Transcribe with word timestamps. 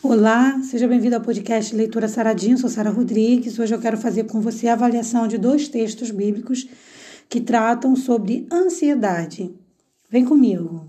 Olá, 0.00 0.60
seja 0.62 0.86
bem-vindo 0.86 1.16
ao 1.16 1.20
podcast 1.20 1.74
Leitura 1.74 2.06
Saradinho, 2.06 2.56
sou 2.56 2.70
Sara 2.70 2.88
Rodrigues. 2.88 3.58
Hoje 3.58 3.74
eu 3.74 3.80
quero 3.80 3.96
fazer 3.96 4.24
com 4.24 4.40
você 4.40 4.68
a 4.68 4.74
avaliação 4.74 5.26
de 5.26 5.36
dois 5.36 5.66
textos 5.66 6.12
bíblicos 6.12 6.68
que 7.28 7.40
tratam 7.40 7.96
sobre 7.96 8.46
ansiedade. 8.50 9.52
Vem 10.08 10.24
comigo. 10.24 10.88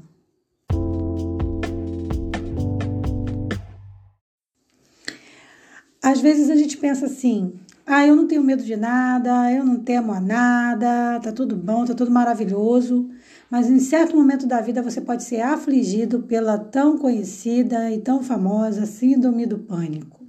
Às 6.04 6.22
vezes 6.22 6.52
a 6.52 6.56
gente 6.56 6.78
pensa 6.78 7.08
assim: 7.08 7.54
ah, 7.88 8.06
eu 8.06 8.16
não 8.16 8.28
tenho 8.28 8.44
medo 8.44 8.64
de 8.64 8.76
nada, 8.76 9.52
eu 9.52 9.66
não 9.66 9.80
temo 9.80 10.12
a 10.12 10.22
nada, 10.22 11.20
tá 11.20 11.32
tudo 11.32 11.56
bom, 11.56 11.84
tá 11.84 11.96
tudo 11.96 12.12
maravilhoso. 12.12 13.10
Mas 13.50 13.68
em 13.68 13.80
certo 13.80 14.16
momento 14.16 14.46
da 14.46 14.62
vida 14.62 14.82
você 14.82 15.02
pode 15.02 15.24
ser 15.24 15.42
afligido 15.42 16.22
pela 16.22 16.58
tão 16.58 16.98
conhecida 16.98 17.90
e 17.92 18.00
tão 18.00 18.22
famosa 18.22 18.86
síndrome 18.86 19.48
do 19.48 19.58
pânico, 19.58 20.24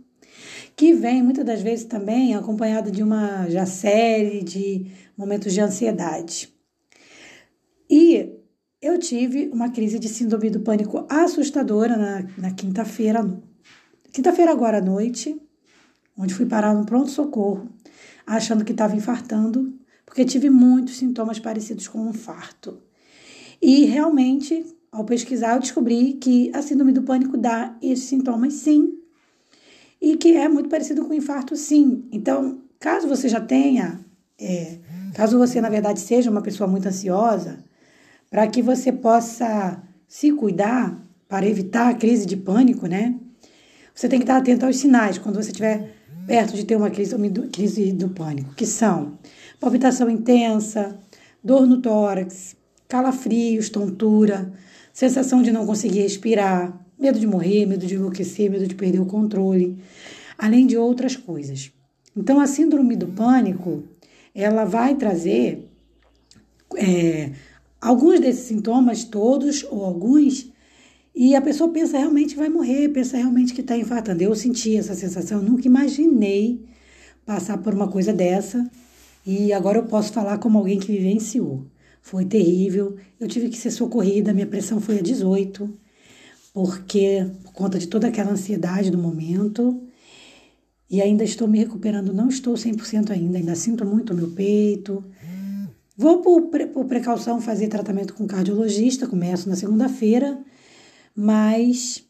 que 0.75 0.95
vem 0.95 1.23
muitas 1.23 1.45
das 1.45 1.61
vezes 1.61 1.85
também 1.85 2.35
acompanhada 2.35 2.91
de 2.91 3.03
uma 3.03 3.49
já 3.51 3.67
série 3.67 4.43
de 4.43 4.87
momentos 5.17 5.53
de 5.53 5.61
ansiedade. 5.61 6.51
E 7.91 8.33
eu 8.81 8.99
tive 8.99 9.51
uma 9.53 9.69
crise 9.69 9.99
de 9.99 10.09
síndrome 10.09 10.49
do 10.49 10.61
pânico 10.61 11.05
assustadora 11.11 11.99
na, 11.99 12.27
na 12.39 12.55
quinta-feira, 12.55 13.23
quinta-feira 14.11 14.51
agora 14.51 14.79
à 14.79 14.81
noite, 14.81 15.39
onde 16.17 16.33
fui 16.33 16.47
parar 16.47 16.75
no 16.75 16.87
pronto-socorro, 16.87 17.69
achando 18.27 18.65
que 18.65 18.73
estava 18.73 18.97
infartando, 18.97 19.79
porque 20.07 20.25
tive 20.25 20.49
muitos 20.49 20.97
sintomas 20.97 21.39
parecidos 21.39 21.87
com 21.87 22.01
um 22.01 22.11
infarto. 22.11 22.90
E 23.61 23.85
realmente, 23.85 24.65
ao 24.91 25.05
pesquisar, 25.05 25.55
eu 25.55 25.61
descobri 25.61 26.15
que 26.15 26.51
a 26.55 26.63
síndrome 26.63 26.93
do 26.93 27.03
pânico 27.03 27.37
dá 27.37 27.77
esses 27.83 28.07
sintomas 28.07 28.55
sim, 28.55 28.95
e 30.01 30.17
que 30.17 30.35
é 30.37 30.49
muito 30.49 30.69
parecido 30.69 31.05
com 31.05 31.13
infarto 31.13 31.55
sim. 31.57 32.05
Então, 32.11 32.63
caso 32.79 33.07
você 33.07 33.29
já 33.29 33.41
tenha, 33.41 34.01
é, 34.41 34.79
caso 35.15 35.37
você 35.37 35.61
na 35.61 35.69
verdade 35.69 36.01
seja 36.01 36.31
uma 36.31 36.41
pessoa 36.41 36.67
muito 36.67 36.89
ansiosa, 36.89 37.63
para 38.31 38.47
que 38.47 38.63
você 38.63 38.91
possa 38.91 39.83
se 40.09 40.33
cuidar 40.33 40.99
para 41.29 41.47
evitar 41.47 41.91
a 41.91 41.95
crise 41.95 42.27
de 42.27 42.37
pânico, 42.37 42.87
né? 42.87 43.15
Você 43.95 44.09
tem 44.09 44.19
que 44.19 44.25
estar 44.25 44.39
atento 44.39 44.65
aos 44.65 44.79
sinais 44.79 45.19
quando 45.19 45.37
você 45.37 45.51
estiver 45.51 45.95
perto 46.27 46.55
de 46.55 46.65
ter 46.65 46.77
uma 46.77 46.91
crise, 46.91 47.15
crise 47.53 47.93
do 47.93 48.09
pânico, 48.09 48.55
que 48.55 48.65
são 48.65 49.19
palpitação 49.59 50.09
intensa, 50.09 50.99
dor 51.45 51.67
no 51.67 51.83
tórax, 51.83 52.57
calafrios, 52.91 53.71
tontura, 53.71 54.53
sensação 54.93 55.41
de 55.41 55.53
não 55.53 55.65
conseguir 55.65 56.01
respirar, 56.01 56.85
medo 56.99 57.19
de 57.19 57.27
morrer, 57.27 57.65
medo 57.65 57.87
de 57.87 57.95
enlouquecer, 57.95 58.51
medo 58.51 58.67
de 58.67 58.75
perder 58.75 59.01
o 59.01 59.07
controle, 59.07 59.79
além 60.37 60.67
de 60.67 60.77
outras 60.77 61.17
coisas. 61.17 61.73
Então, 62.17 62.41
a 62.41 62.47
síndrome 62.49 62.97
do 62.97 63.07
pânico, 63.07 63.85
ela 64.35 64.65
vai 64.65 64.97
trazer 64.97 65.71
é, 66.77 67.31
alguns 67.81 68.19
desses 68.19 68.47
sintomas, 68.47 69.05
todos 69.05 69.65
ou 69.71 69.85
alguns, 69.85 70.51
e 71.15 71.37
a 71.37 71.41
pessoa 71.41 71.71
pensa 71.71 71.97
realmente 71.97 72.35
vai 72.35 72.49
morrer, 72.49 72.89
pensa 72.89 73.17
realmente 73.17 73.55
que 73.55 73.61
está 73.61 73.77
infartando. 73.77 74.23
Eu 74.23 74.35
senti 74.35 74.77
essa 74.77 74.95
sensação, 74.97 75.41
nunca 75.41 75.69
imaginei 75.69 76.65
passar 77.25 77.59
por 77.59 77.73
uma 77.73 77.87
coisa 77.87 78.13
dessa, 78.13 78.69
e 79.25 79.53
agora 79.53 79.79
eu 79.79 79.85
posso 79.85 80.13
falar 80.13 80.39
como 80.39 80.59
alguém 80.59 80.81
que 80.81 80.91
vivenciou. 80.91 81.70
Foi 82.01 82.25
terrível. 82.25 82.97
Eu 83.19 83.29
tive 83.29 83.49
que 83.49 83.59
ser 83.59 83.71
socorrida, 83.71 84.33
minha 84.33 84.47
pressão 84.47 84.81
foi 84.81 84.99
a 84.99 85.03
18, 85.03 85.73
porque 86.53 87.27
por 87.43 87.53
conta 87.53 87.79
de 87.79 87.87
toda 87.87 88.09
aquela 88.09 88.33
ansiedade 88.33 88.91
do 88.91 88.99
momento. 88.99 89.83
E 90.89 91.01
ainda 91.01 91.23
estou 91.23 91.47
me 91.47 91.59
recuperando, 91.59 92.13
não 92.13 92.29
estou 92.29 92.55
100% 92.55 93.11
ainda, 93.11 93.39
ainda 93.39 93.55
sinto 93.55 93.85
muito 93.85 94.13
o 94.13 94.17
meu 94.17 94.31
peito. 94.33 95.05
Vou 95.97 96.23
por, 96.23 96.43
por 96.69 96.87
precaução 96.87 97.41
fazer 97.41 97.69
tratamento 97.69 98.15
com 98.15 98.27
cardiologista, 98.27 99.07
começo 99.07 99.49
na 99.49 99.55
segunda-feira, 99.55 100.43
mas 101.15 102.03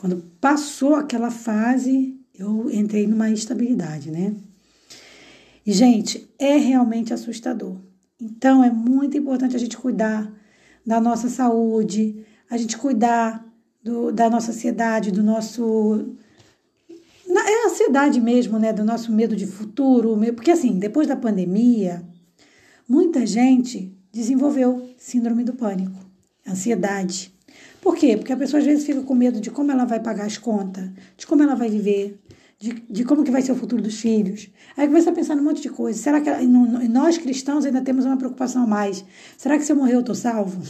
quando 0.00 0.16
passou 0.40 0.94
aquela 0.94 1.30
fase, 1.30 2.18
eu 2.34 2.70
entrei 2.70 3.06
numa 3.06 3.30
instabilidade, 3.30 4.10
né? 4.10 4.34
E, 5.64 5.72
gente, 5.72 6.28
é 6.38 6.56
realmente 6.56 7.12
assustador. 7.12 7.76
Então 8.20 8.62
é 8.62 8.70
muito 8.70 9.16
importante 9.16 9.56
a 9.56 9.58
gente 9.58 9.76
cuidar 9.76 10.30
da 10.86 11.00
nossa 11.00 11.28
saúde, 11.28 12.24
a 12.50 12.56
gente 12.56 12.76
cuidar 12.76 13.46
do, 13.82 14.12
da 14.12 14.28
nossa 14.28 14.50
ansiedade, 14.50 15.10
do 15.10 15.22
nosso. 15.22 16.16
É 17.28 17.64
a 17.64 17.66
ansiedade 17.66 18.20
mesmo, 18.20 18.58
né? 18.58 18.72
Do 18.72 18.84
nosso 18.84 19.12
medo 19.12 19.36
de 19.36 19.46
futuro. 19.46 20.18
Porque, 20.34 20.50
assim, 20.50 20.78
depois 20.78 21.06
da 21.06 21.16
pandemia, 21.16 22.02
muita 22.88 23.24
gente 23.24 23.96
desenvolveu 24.12 24.90
síndrome 24.98 25.44
do 25.44 25.54
pânico, 25.54 25.98
ansiedade. 26.46 27.32
Por 27.80 27.96
quê? 27.96 28.16
Porque 28.16 28.32
a 28.32 28.36
pessoa 28.36 28.60
às 28.60 28.66
vezes 28.66 28.84
fica 28.84 29.00
com 29.02 29.14
medo 29.14 29.40
de 29.40 29.50
como 29.50 29.70
ela 29.70 29.84
vai 29.84 30.00
pagar 30.00 30.26
as 30.26 30.36
contas, 30.36 30.90
de 31.16 31.26
como 31.26 31.42
ela 31.42 31.54
vai 31.54 31.70
viver, 31.70 32.20
de, 32.60 32.74
de 32.90 33.04
como 33.04 33.24
que 33.24 33.30
vai 33.30 33.40
ser 33.40 33.52
o 33.52 33.56
futuro 33.56 33.80
dos 33.80 33.98
filhos. 33.98 34.50
Aí 34.76 34.86
começa 34.86 35.08
a 35.08 35.12
pensar 35.14 35.34
num 35.34 35.42
monte 35.42 35.62
de 35.62 35.70
coisa. 35.70 35.98
Será 35.98 36.20
que 36.20 36.30
nós 36.46 37.16
cristãos 37.16 37.64
ainda 37.64 37.80
temos 37.80 38.04
uma 38.04 38.18
preocupação 38.18 38.64
a 38.64 38.66
mais? 38.66 39.02
Será 39.38 39.56
que 39.56 39.64
se 39.64 39.72
eu 39.72 39.76
morrer 39.76 39.94
eu 39.94 40.00
estou 40.00 40.14
salvo? 40.14 40.62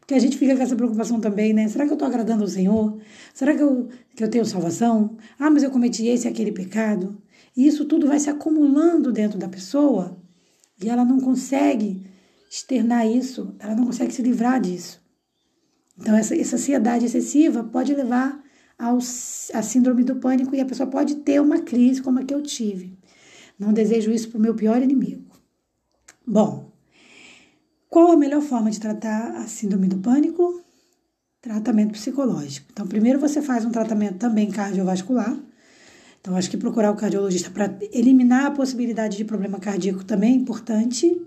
Porque 0.00 0.14
a 0.14 0.18
gente 0.18 0.36
fica 0.36 0.56
com 0.56 0.62
essa 0.62 0.74
preocupação 0.74 1.20
também, 1.20 1.52
né? 1.52 1.68
Será 1.68 1.84
que 1.84 1.92
eu 1.92 1.94
estou 1.94 2.08
agradando 2.08 2.42
ao 2.42 2.48
Senhor? 2.48 2.98
Será 3.32 3.54
que 3.54 3.62
eu, 3.62 3.88
que 4.16 4.24
eu 4.24 4.28
tenho 4.28 4.44
salvação? 4.44 5.16
Ah, 5.38 5.48
mas 5.48 5.62
eu 5.62 5.70
cometi 5.70 6.04
esse 6.06 6.26
e 6.26 6.28
aquele 6.28 6.50
pecado. 6.50 7.16
E 7.56 7.64
isso 7.64 7.84
tudo 7.84 8.08
vai 8.08 8.18
se 8.18 8.28
acumulando 8.28 9.12
dentro 9.12 9.38
da 9.38 9.48
pessoa 9.48 10.20
e 10.82 10.88
ela 10.88 11.04
não 11.04 11.20
consegue 11.20 12.04
externar 12.50 13.06
isso, 13.06 13.54
ela 13.60 13.76
não 13.76 13.86
consegue 13.86 14.12
se 14.12 14.22
livrar 14.22 14.60
disso. 14.60 15.00
Então, 15.96 16.16
essa, 16.16 16.34
essa 16.34 16.56
ansiedade 16.56 17.04
excessiva 17.04 17.62
pode 17.62 17.94
levar 17.94 18.42
ao, 18.80 18.96
a 18.96 19.62
síndrome 19.62 20.02
do 20.02 20.16
pânico 20.16 20.54
e 20.56 20.60
a 20.60 20.64
pessoa 20.64 20.88
pode 20.88 21.16
ter 21.16 21.40
uma 21.40 21.60
crise 21.60 22.00
como 22.00 22.18
a 22.18 22.24
que 22.24 22.32
eu 22.32 22.42
tive. 22.42 22.98
Não 23.58 23.74
desejo 23.74 24.10
isso 24.10 24.30
para 24.30 24.38
o 24.38 24.40
meu 24.40 24.54
pior 24.54 24.82
inimigo. 24.82 25.36
Bom, 26.26 26.72
qual 27.90 28.12
a 28.12 28.16
melhor 28.16 28.40
forma 28.40 28.70
de 28.70 28.80
tratar 28.80 29.36
a 29.36 29.46
síndrome 29.46 29.86
do 29.86 29.98
pânico? 29.98 30.64
Tratamento 31.42 31.92
psicológico. 31.92 32.68
Então, 32.72 32.86
primeiro 32.86 33.20
você 33.20 33.42
faz 33.42 33.64
um 33.64 33.70
tratamento 33.70 34.16
também 34.18 34.50
cardiovascular. 34.50 35.38
Então, 36.20 36.36
acho 36.36 36.50
que 36.50 36.56
procurar 36.56 36.90
o 36.90 36.96
cardiologista 36.96 37.50
para 37.50 37.78
eliminar 37.92 38.46
a 38.46 38.50
possibilidade 38.50 39.16
de 39.16 39.24
problema 39.24 39.58
cardíaco 39.58 40.04
também 40.04 40.32
é 40.32 40.36
importante. 40.36 41.20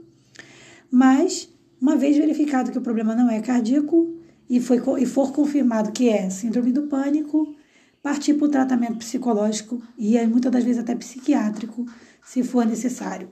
Mas, 0.90 1.50
uma 1.82 1.96
vez 1.96 2.18
verificado 2.18 2.72
que 2.72 2.78
o 2.78 2.82
problema 2.82 3.16
não 3.16 3.30
é 3.30 3.42
cardíaco, 3.42 4.23
e, 4.50 4.60
foi, 4.60 4.82
e 5.02 5.06
for 5.06 5.32
confirmado 5.32 5.92
que 5.92 6.10
é 6.10 6.30
síndrome 6.30 6.72
do 6.72 6.84
pânico, 6.84 7.56
partir 8.02 8.34
para 8.34 8.46
o 8.46 8.50
tratamento 8.50 8.98
psicológico 8.98 9.82
e 9.98 10.18
muitas 10.28 10.52
das 10.52 10.64
vezes 10.64 10.82
até 10.82 10.94
psiquiátrico, 10.96 11.86
se 12.24 12.44
for 12.44 12.66
necessário. 12.66 13.30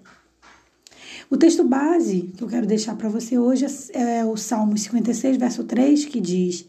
O 1.29 1.37
texto 1.37 1.63
base 1.63 2.33
que 2.35 2.43
eu 2.43 2.47
quero 2.47 2.65
deixar 2.65 2.95
para 2.95 3.09
você 3.09 3.37
hoje 3.37 3.65
é, 3.93 4.19
é 4.19 4.25
o 4.25 4.35
Salmo 4.35 4.77
56, 4.77 5.37
verso 5.37 5.63
3, 5.63 6.05
que 6.05 6.19
diz: 6.19 6.67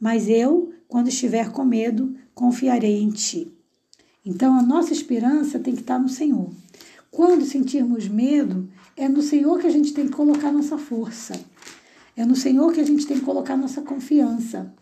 Mas 0.00 0.28
eu, 0.28 0.72
quando 0.86 1.08
estiver 1.08 1.50
com 1.50 1.64
medo, 1.64 2.14
confiarei 2.34 3.00
em 3.00 3.10
ti. 3.10 3.52
Então 4.24 4.58
a 4.58 4.62
nossa 4.62 4.92
esperança 4.92 5.58
tem 5.58 5.74
que 5.74 5.80
estar 5.80 5.98
no 5.98 6.08
Senhor. 6.08 6.50
Quando 7.10 7.44
sentirmos 7.44 8.08
medo, 8.08 8.68
é 8.96 9.08
no 9.08 9.22
Senhor 9.22 9.58
que 9.58 9.66
a 9.66 9.70
gente 9.70 9.92
tem 9.92 10.06
que 10.06 10.12
colocar 10.12 10.50
nossa 10.50 10.78
força. 10.78 11.34
É 12.16 12.24
no 12.24 12.36
Senhor 12.36 12.72
que 12.72 12.80
a 12.80 12.84
gente 12.84 13.06
tem 13.06 13.18
que 13.18 13.24
colocar 13.24 13.56
nossa 13.56 13.82
confiança. 13.82 14.72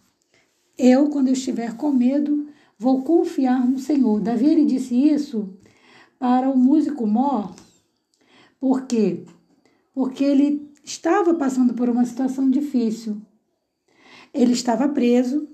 Eu, 0.76 1.08
quando 1.08 1.28
eu 1.28 1.32
estiver 1.32 1.76
com 1.76 1.90
medo, 1.90 2.48
vou 2.78 3.02
confiar 3.02 3.66
no 3.66 3.78
Senhor. 3.78 4.20
Davi 4.20 4.46
ele 4.46 4.64
disse 4.64 4.94
isso 4.94 5.48
para 6.18 6.50
o 6.50 6.56
músico 6.56 7.06
Mó. 7.06 7.52
Por 8.60 8.82
quê? 8.86 9.24
Porque 9.94 10.24
ele 10.24 10.70
estava 10.84 11.34
passando 11.34 11.74
por 11.74 11.88
uma 11.88 12.04
situação 12.04 12.50
difícil. 12.50 13.20
Ele 14.32 14.52
estava 14.52 14.88
preso, 14.88 15.48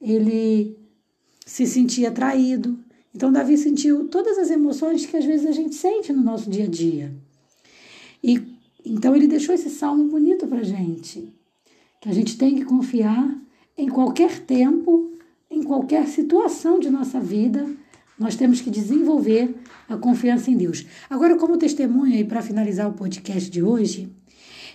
ele 0.00 0.78
se 1.46 1.66
sentia 1.66 2.10
traído. 2.10 2.78
Então, 3.14 3.32
Davi 3.32 3.58
sentiu 3.58 4.08
todas 4.08 4.38
as 4.38 4.50
emoções 4.50 5.04
que 5.04 5.16
às 5.16 5.24
vezes 5.24 5.46
a 5.46 5.52
gente 5.52 5.74
sente 5.74 6.12
no 6.12 6.22
nosso 6.22 6.48
dia 6.48 6.64
a 6.64 6.68
dia. 6.68 7.14
E 8.22 8.51
então 8.84 9.14
ele 9.14 9.26
deixou 9.26 9.54
esse 9.54 9.70
salmo 9.70 10.08
bonito 10.08 10.46
para 10.46 10.62
gente, 10.62 11.32
que 12.00 12.08
a 12.08 12.12
gente 12.12 12.36
tem 12.36 12.54
que 12.56 12.64
confiar 12.64 13.40
em 13.76 13.88
qualquer 13.88 14.40
tempo, 14.40 15.12
em 15.50 15.62
qualquer 15.62 16.06
situação 16.06 16.78
de 16.78 16.90
nossa 16.90 17.20
vida, 17.20 17.66
nós 18.18 18.36
temos 18.36 18.60
que 18.60 18.70
desenvolver 18.70 19.54
a 19.88 19.96
confiança 19.96 20.50
em 20.50 20.56
Deus. 20.56 20.86
Agora, 21.08 21.36
como 21.36 21.56
testemunha 21.56 22.18
e 22.20 22.24
para 22.24 22.42
finalizar 22.42 22.88
o 22.88 22.92
podcast 22.92 23.50
de 23.50 23.62
hoje, 23.62 24.10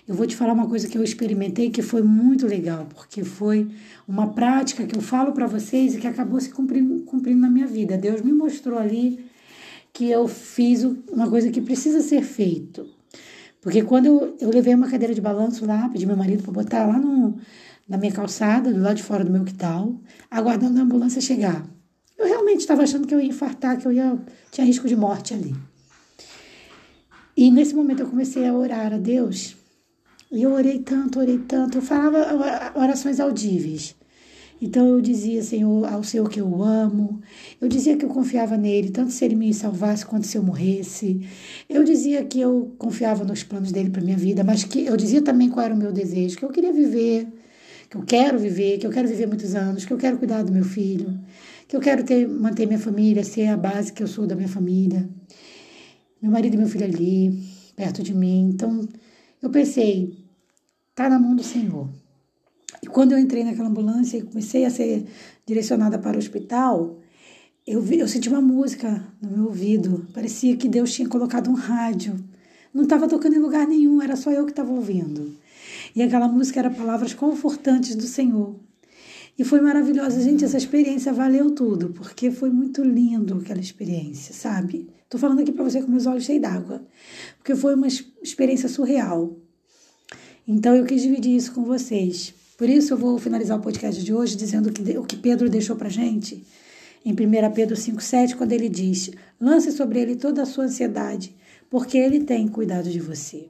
eu 0.07 0.15
vou 0.15 0.25
te 0.25 0.35
falar 0.35 0.53
uma 0.53 0.67
coisa 0.67 0.87
que 0.87 0.97
eu 0.97 1.03
experimentei 1.03 1.69
que 1.69 1.81
foi 1.81 2.01
muito 2.01 2.47
legal, 2.47 2.87
porque 2.93 3.23
foi 3.23 3.67
uma 4.07 4.27
prática 4.33 4.85
que 4.85 4.95
eu 4.95 5.01
falo 5.01 5.33
para 5.33 5.47
vocês 5.47 5.95
e 5.95 5.99
que 5.99 6.07
acabou 6.07 6.39
se 6.39 6.49
cumprindo, 6.49 7.03
cumprindo 7.03 7.41
na 7.41 7.49
minha 7.49 7.67
vida. 7.67 7.97
Deus 7.97 8.21
me 8.21 8.31
mostrou 8.31 8.79
ali 8.79 9.25
que 9.91 10.09
eu 10.09 10.27
fiz 10.27 10.83
uma 11.11 11.29
coisa 11.29 11.51
que 11.51 11.59
precisa 11.59 12.01
ser 12.01 12.21
feito. 12.21 12.96
Porque 13.61 13.81
quando 13.83 14.05
eu, 14.05 14.37
eu 14.39 14.49
levei 14.49 14.73
uma 14.73 14.89
cadeira 14.89 15.13
de 15.13 15.21
balanço 15.21 15.65
lá, 15.65 15.89
pedi 15.89 16.05
meu 16.05 16.15
marido 16.15 16.43
para 16.43 16.51
botar 16.51 16.85
lá 16.85 16.97
no, 16.97 17.37
na 17.87 17.97
minha 17.97 18.11
calçada, 18.11 18.71
do 18.73 18.81
lado 18.81 18.97
de 18.97 19.03
fora 19.03 19.23
do 19.23 19.31
meu 19.31 19.43
quintal, 19.43 19.99
aguardando 20.29 20.79
a 20.79 20.83
ambulância 20.83 21.21
chegar. 21.21 21.65
Eu 22.17 22.25
realmente 22.25 22.61
estava 22.61 22.83
achando 22.83 23.07
que 23.07 23.13
eu 23.13 23.21
ia 23.21 23.27
infartar, 23.27 23.77
que 23.77 23.87
eu 23.87 23.91
ia 23.91 24.17
tinha 24.51 24.65
risco 24.65 24.87
de 24.87 24.95
morte 24.95 25.33
ali. 25.33 25.55
E 27.35 27.51
nesse 27.51 27.75
momento 27.75 28.01
eu 28.01 28.07
comecei 28.07 28.47
a 28.47 28.53
orar 28.53 28.93
a 28.93 28.97
Deus 28.97 29.55
e 30.31 30.43
eu 30.43 30.51
orei 30.51 30.79
tanto, 30.79 31.19
orei 31.19 31.37
tanto, 31.37 31.77
eu 31.77 31.81
falava 31.81 32.73
orações 32.75 33.19
audíveis. 33.19 33.95
Então 34.59 34.87
eu 34.87 35.01
dizia, 35.01 35.43
Senhor, 35.43 35.85
ao 35.85 36.03
Senhor 36.03 36.27
que 36.29 36.41
eu 36.41 36.63
amo. 36.63 37.21
Eu 37.61 37.67
dizia 37.67 37.95
que 37.95 38.03
eu 38.03 38.09
confiava 38.09 38.57
nele, 38.57 38.89
tanto 38.89 39.11
se 39.11 39.23
ele 39.23 39.35
me 39.35 39.53
salvasse 39.53 40.05
quanto 40.05 40.25
se 40.25 40.37
eu 40.37 40.43
morresse. 40.43 41.21
Eu 41.69 41.83
dizia 41.83 42.25
que 42.25 42.39
eu 42.39 42.73
confiava 42.77 43.23
nos 43.23 43.43
planos 43.43 43.71
dele 43.71 43.89
para 43.89 44.01
minha 44.01 44.17
vida, 44.17 44.43
mas 44.43 44.63
que 44.63 44.85
eu 44.85 44.97
dizia 44.97 45.21
também 45.21 45.49
qual 45.49 45.65
era 45.65 45.73
o 45.73 45.77
meu 45.77 45.91
desejo, 45.91 46.37
que 46.37 46.43
eu 46.43 46.49
queria 46.49 46.73
viver, 46.73 47.27
que 47.89 47.97
eu 47.97 48.03
quero 48.03 48.39
viver, 48.39 48.79
que 48.79 48.87
eu 48.87 48.91
quero 48.91 49.07
viver 49.07 49.27
muitos 49.27 49.53
anos, 49.53 49.85
que 49.85 49.93
eu 49.93 49.97
quero 49.97 50.17
cuidar 50.17 50.43
do 50.43 50.51
meu 50.51 50.65
filho, 50.65 51.19
que 51.67 51.75
eu 51.75 51.79
quero 51.79 52.03
ter, 52.03 52.27
manter 52.27 52.65
minha 52.65 52.79
família, 52.79 53.23
ser 53.23 53.47
a 53.47 53.57
base 53.57 53.93
que 53.93 54.01
eu 54.01 54.07
sou 54.07 54.25
da 54.25 54.35
minha 54.35 54.49
família. 54.49 55.07
Meu 56.19 56.31
marido 56.31 56.55
e 56.55 56.57
meu 56.57 56.67
filho 56.67 56.85
ali, 56.85 57.43
perto 57.75 58.01
de 58.01 58.13
mim. 58.13 58.49
Então, 58.49 58.87
eu 59.41 59.51
pensei, 59.51 60.17
tá 60.95 61.07
na 61.07 61.19
mão 61.19 61.35
do 61.35 61.43
Senhor. 61.43 61.87
E 62.87 62.89
quando 62.89 63.11
eu 63.11 63.19
entrei 63.19 63.43
naquela 63.43 63.67
ambulância 63.67 64.17
e 64.17 64.21
comecei 64.21 64.63
a 64.63 64.69
ser 64.69 65.05
direcionada 65.45 65.99
para 65.99 66.15
o 66.15 66.19
hospital, 66.19 66.97
eu, 67.65 67.81
vi, 67.81 67.99
eu 67.99 68.07
senti 68.07 68.29
uma 68.29 68.39
música 68.39 69.05
no 69.21 69.29
meu 69.29 69.45
ouvido. 69.47 70.07
Parecia 70.13 70.55
que 70.55 70.69
Deus 70.69 70.93
tinha 70.93 71.09
colocado 71.09 71.49
um 71.49 71.53
rádio. 71.53 72.15
Não 72.73 72.83
estava 72.83 73.05
tocando 73.05 73.35
em 73.35 73.39
lugar 73.39 73.67
nenhum, 73.67 74.01
era 74.01 74.15
só 74.15 74.31
eu 74.31 74.45
que 74.45 74.53
estava 74.53 74.71
ouvindo. 74.71 75.35
E 75.93 76.01
aquela 76.01 76.29
música 76.29 76.61
era 76.61 76.69
palavras 76.69 77.13
confortantes 77.13 77.93
do 77.93 78.03
Senhor. 78.03 78.55
E 79.37 79.43
foi 79.43 79.59
maravilhosa. 79.59 80.21
Gente, 80.21 80.45
essa 80.45 80.55
experiência 80.55 81.11
valeu 81.11 81.51
tudo, 81.51 81.89
porque 81.89 82.31
foi 82.31 82.49
muito 82.49 82.85
lindo 82.85 83.39
aquela 83.39 83.59
experiência, 83.59 84.33
sabe? 84.33 84.87
Tô 85.09 85.17
falando 85.17 85.41
aqui 85.41 85.51
para 85.51 85.65
você 85.65 85.81
com 85.81 85.91
meus 85.91 86.05
olhos 86.05 86.23
cheios 86.23 86.41
d'água, 86.41 86.81
porque 87.37 87.53
foi 87.53 87.75
uma 87.75 87.87
experiência 87.87 88.69
surreal. 88.69 89.35
Então 90.47 90.73
eu 90.73 90.85
quis 90.85 91.01
dividir 91.01 91.35
isso 91.35 91.51
com 91.51 91.65
vocês. 91.65 92.33
Por 92.57 92.67
isso 92.67 92.91
eu 92.91 92.97
vou 92.97 93.19
finalizar 93.19 93.55
o 93.55 93.61
podcast 93.61 94.03
de 94.03 94.11
hoje 94.11 94.35
dizendo 94.35 94.71
que, 94.73 94.97
o 94.97 95.03
que 95.03 95.15
Pedro 95.15 95.47
deixou 95.47 95.75
para 95.75 95.89
gente 95.89 96.43
em 97.05 97.11
1 97.11 97.15
Pedro 97.53 97.75
5,7, 97.75 98.35
quando 98.35 98.51
ele 98.51 98.67
diz: 98.67 99.11
Lance 99.39 99.71
sobre 99.71 99.99
ele 100.01 100.15
toda 100.15 100.41
a 100.41 100.45
sua 100.45 100.63
ansiedade, 100.63 101.35
porque 101.69 101.99
ele 101.99 102.23
tem 102.23 102.47
cuidado 102.47 102.89
de 102.89 102.99
você. 102.99 103.45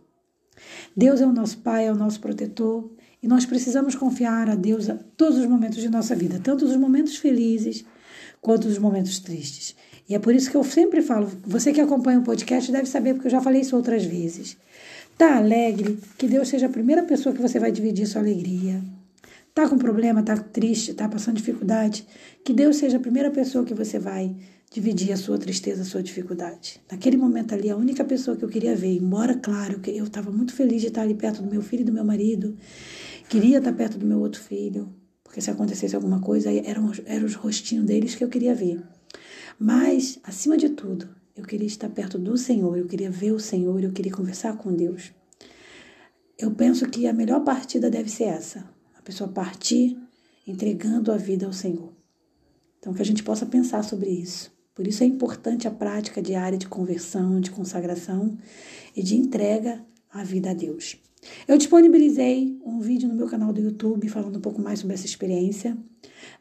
Deus 0.96 1.22
é 1.22 1.26
o 1.26 1.32
nosso 1.32 1.60
Pai, 1.60 1.88
é 1.88 1.92
o 1.92 1.96
nosso 1.96 2.20
protetor, 2.20 2.92
e 3.24 3.28
nós 3.30 3.46
precisamos 3.46 3.96
confiar 3.96 4.50
a 4.50 4.56
Deus 4.56 4.90
a 4.90 4.96
todos 5.16 5.40
os 5.40 5.46
momentos 5.46 5.78
de 5.78 5.88
nossa 5.88 6.14
vida, 6.14 6.42
tanto 6.44 6.66
os 6.66 6.76
momentos 6.76 7.16
felizes 7.16 7.86
quanto 8.42 8.68
os 8.68 8.78
momentos 8.78 9.20
tristes. 9.20 9.74
E 10.10 10.16
é 10.16 10.20
por 10.20 10.36
isso 10.36 10.52
que 10.52 10.58
eu 10.58 10.66
sempre 10.66 11.02
falo, 11.02 11.32
você 11.46 11.72
que 11.72 11.80
acompanha 11.80 12.20
o 12.20 12.24
podcast 12.24 12.70
deve 12.72 12.88
saber, 12.88 13.14
porque 13.14 13.28
eu 13.28 13.32
já 13.32 13.40
falei 13.40 13.62
isso 13.62 13.76
outras 13.76 14.04
vezes. 14.04 14.58
Tá 15.18 15.38
alegre? 15.38 15.98
Que 16.18 16.28
Deus 16.28 16.50
seja 16.50 16.66
a 16.66 16.70
primeira 16.70 17.04
pessoa 17.04 17.34
que 17.34 17.42
você 17.42 17.58
vai 17.58 17.72
dividir 17.72 18.06
sua 18.06 18.22
alegria. 18.22 18.82
Tá 19.58 19.68
com 19.68 19.76
problema, 19.76 20.22
tá 20.22 20.38
triste, 20.38 20.94
tá 20.94 21.10
passando 21.10 21.38
dificuldade? 21.38 22.06
Que 22.44 22.54
Deus 22.54 22.76
seja 22.76 22.98
a 22.98 23.00
primeira 23.00 23.32
pessoa 23.32 23.66
que 23.66 23.74
você 23.74 23.98
vai 23.98 24.36
dividir 24.72 25.12
a 25.12 25.18
sua 25.18 25.36
tristeza, 25.36 25.82
a 25.82 25.86
sua 25.86 26.04
dificuldade. 26.04 26.80
Naquele 26.92 27.18
momento 27.18 27.56
ali, 27.56 27.68
a 27.68 27.76
única 27.76 28.06
pessoa 28.06 28.38
que 28.38 28.46
eu 28.46 28.50
queria 28.50 28.76
ver, 28.76 28.96
embora, 28.96 29.34
claro, 29.34 29.82
eu 29.88 30.04
estava 30.04 30.30
muito 30.30 30.54
feliz 30.54 30.82
de 30.82 30.90
estar 30.90 31.02
ali 31.02 31.16
perto 31.16 31.42
do 31.42 31.50
meu 31.50 31.64
filho 31.64 31.82
e 31.82 31.86
do 31.86 31.92
meu 31.92 32.06
marido, 32.06 32.56
queria 33.28 33.58
estar 33.58 33.74
perto 33.74 33.98
do 33.98 34.06
meu 34.06 34.20
outro 34.20 34.40
filho, 34.40 34.94
porque 35.24 35.42
se 35.42 35.50
acontecesse 35.50 35.96
alguma 35.96 36.22
coisa, 36.22 36.52
eram, 36.52 36.92
eram 37.08 37.26
os 37.26 37.34
rostinhos 37.34 37.88
deles 37.88 38.14
que 38.14 38.24
eu 38.24 38.30
queria 38.30 38.54
ver. 38.54 38.80
Mas, 39.58 40.20
acima 40.24 40.56
de 40.56 40.70
tudo, 40.70 41.10
eu 41.36 41.44
queria 41.44 41.66
estar 41.66 41.90
perto 41.90 42.20
do 42.20 42.38
Senhor, 42.38 42.78
eu 42.78 42.86
queria 42.86 43.10
ver 43.10 43.32
o 43.32 43.40
Senhor, 43.40 43.84
eu 43.84 43.92
queria 43.92 44.12
conversar 44.12 44.56
com 44.56 44.72
Deus. 44.72 45.12
Eu 46.38 46.52
penso 46.52 46.88
que 46.88 47.08
a 47.08 47.12
melhor 47.12 47.44
partida 47.44 47.90
deve 47.90 48.08
ser 48.08 48.26
essa: 48.26 48.77
pessoa 49.08 49.30
partir 49.30 49.98
entregando 50.46 51.12
a 51.12 51.18
vida 51.18 51.46
ao 51.46 51.54
Senhor. 51.54 51.94
Então, 52.78 52.94
que 52.94 53.02
a 53.02 53.06
gente 53.06 53.24
possa 53.24 53.46
pensar 53.46 53.84
sobre 53.84 54.10
isso. 54.10 54.52
Por 54.76 54.86
isso 54.86 55.02
é 55.02 55.06
importante 55.06 55.68
a 55.68 55.72
prática 55.72 56.22
diária 56.22 56.58
de 56.58 56.68
conversão, 56.68 57.40
de 57.40 57.50
consagração 57.50 58.38
e 58.96 59.02
de 59.02 59.16
entrega 59.16 59.84
à 60.12 60.24
vida 60.24 60.52
a 60.52 60.54
Deus. 60.54 60.98
Eu 61.48 61.58
disponibilizei 61.58 62.60
um 62.64 62.80
vídeo 62.80 63.10
no 63.10 63.16
meu 63.16 63.28
canal 63.28 63.52
do 63.52 63.62
YouTube 63.62 64.08
falando 64.08 64.38
um 64.38 64.42
pouco 64.42 64.62
mais 64.62 64.80
sobre 64.80 64.94
essa 64.94 65.06
experiência. 65.06 65.76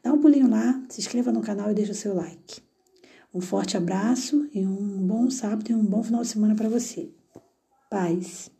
Dá 0.02 0.12
um 0.12 0.20
pulinho 0.20 0.50
lá, 0.50 0.84
se 0.88 1.00
inscreva 1.00 1.32
no 1.32 1.40
canal 1.40 1.70
e 1.70 1.74
deixa 1.74 1.92
o 1.92 1.94
seu 1.94 2.14
like. 2.14 2.60
Um 3.32 3.40
forte 3.40 3.76
abraço 3.76 4.48
e 4.52 4.66
um 4.66 5.06
bom 5.06 5.30
sábado 5.30 5.70
e 5.70 5.74
um 5.74 5.84
bom 5.84 6.02
final 6.02 6.22
de 6.22 6.28
semana 6.28 6.54
para 6.54 6.68
você. 6.68 7.10
Paz. 7.90 8.55